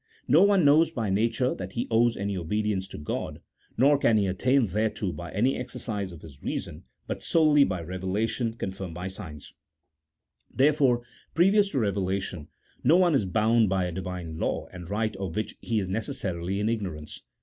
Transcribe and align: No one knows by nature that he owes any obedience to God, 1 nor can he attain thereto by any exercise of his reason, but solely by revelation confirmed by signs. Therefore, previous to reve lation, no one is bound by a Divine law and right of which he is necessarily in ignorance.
No 0.27 0.41
one 0.41 0.65
knows 0.65 0.89
by 0.89 1.11
nature 1.11 1.53
that 1.53 1.73
he 1.73 1.87
owes 1.91 2.17
any 2.17 2.35
obedience 2.35 2.87
to 2.87 2.97
God, 2.97 3.35
1 3.75 3.75
nor 3.77 3.97
can 3.99 4.17
he 4.17 4.25
attain 4.25 4.65
thereto 4.65 5.11
by 5.11 5.31
any 5.31 5.55
exercise 5.55 6.11
of 6.11 6.23
his 6.23 6.41
reason, 6.41 6.85
but 7.05 7.21
solely 7.21 7.63
by 7.63 7.81
revelation 7.83 8.53
confirmed 8.53 8.95
by 8.95 9.09
signs. 9.09 9.53
Therefore, 10.49 11.03
previous 11.35 11.69
to 11.69 11.79
reve 11.79 11.93
lation, 11.97 12.47
no 12.83 12.95
one 12.97 13.13
is 13.13 13.27
bound 13.27 13.69
by 13.69 13.85
a 13.85 13.91
Divine 13.91 14.39
law 14.39 14.65
and 14.71 14.89
right 14.89 15.15
of 15.17 15.35
which 15.35 15.55
he 15.61 15.79
is 15.79 15.87
necessarily 15.87 16.59
in 16.59 16.67
ignorance. 16.67 17.21